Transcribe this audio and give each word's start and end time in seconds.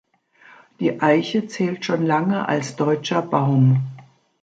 Die 0.79 0.99
Eiche 0.99 1.45
zählt 1.45 1.85
schon 1.85 2.07
lange 2.07 2.47
als 2.47 2.75
„deutscher“ 2.75 3.21
Baum. 3.21 3.83